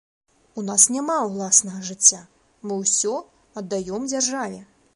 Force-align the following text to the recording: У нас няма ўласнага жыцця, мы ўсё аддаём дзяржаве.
У 0.59 0.61
нас 0.69 0.85
няма 0.95 1.17
ўласнага 1.25 1.81
жыцця, 1.89 2.21
мы 2.69 2.73
ўсё 2.81 3.13
аддаём 3.61 4.09
дзяржаве. 4.13 4.61